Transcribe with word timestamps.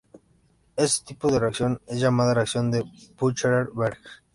Este 0.77 1.13
tipo 1.13 1.31
de 1.31 1.37
reacción 1.37 1.79
es 1.85 1.99
llamada 1.99 2.33
reacción 2.33 2.71
de 2.71 2.83
Bucherer-Bergs. 3.19 4.23